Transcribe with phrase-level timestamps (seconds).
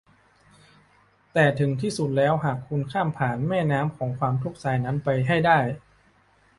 [1.33, 5.59] แต่ถึงที่สุดแล้วหากคุณข้ามผ่านแม่น้ำของความทุกข์สายนั้นไปให้ได้